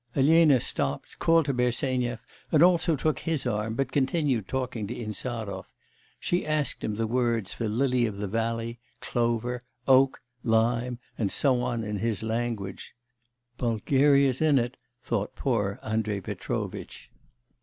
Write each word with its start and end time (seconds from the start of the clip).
Elena 0.15 0.59
stopped, 0.59 1.19
called 1.19 1.45
to 1.45 1.53
Bersenyev, 1.53 2.21
and 2.51 2.63
also 2.63 2.95
took 2.95 3.19
his 3.19 3.45
arm, 3.45 3.75
but 3.75 3.91
continued 3.91 4.47
talking 4.47 4.87
to 4.87 4.95
Insarov. 4.95 5.65
She 6.19 6.43
asked 6.43 6.83
him 6.83 6.95
the 6.95 7.05
words 7.05 7.53
for 7.53 7.69
lily 7.69 8.07
of 8.07 8.17
the 8.17 8.25
valley, 8.27 8.79
clover, 8.99 9.61
oak, 9.87 10.19
lime, 10.43 10.97
and 11.19 11.31
so 11.31 11.61
on 11.61 11.83
in 11.83 11.97
his 11.97 12.23
language... 12.23 12.95
'Bulgaria's 13.59 14.41
in 14.41 14.57
it!' 14.57 14.75
thought 15.03 15.35
poor 15.35 15.79
Andrei 15.83 16.19
Petrovitch. 16.19 17.11